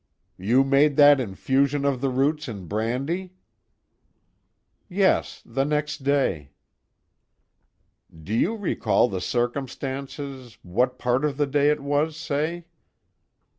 "You 0.39 0.63
made 0.63 0.95
that 0.97 1.19
infusion 1.19 1.85
of 1.85 2.01
the 2.01 2.09
roots 2.09 2.47
in 2.47 2.65
brandy?" 2.65 3.35
"Yes, 4.89 5.43
the 5.45 5.63
next 5.63 6.01
day." 6.03 6.53
"Do 8.11 8.33
you 8.33 8.55
recall 8.55 9.09
the 9.09 9.21
circumstances 9.21 10.57
what 10.63 10.97
part 10.97 11.23
of 11.23 11.37
the 11.37 11.45
day 11.45 11.69
it 11.69 11.81
was, 11.83 12.17
say?" 12.17 12.65